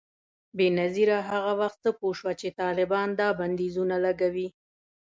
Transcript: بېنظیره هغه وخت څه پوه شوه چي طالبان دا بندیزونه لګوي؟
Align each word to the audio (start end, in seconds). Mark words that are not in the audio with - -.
بېنظیره 0.57 1.17
هغه 1.29 1.51
وخت 1.61 1.77
څه 1.83 1.89
پوه 1.99 2.13
شوه 2.19 2.33
چي 2.41 2.47
طالبان 2.61 3.07
دا 3.19 3.27
بندیزونه 3.39 3.95
لګوي؟ 4.05 4.47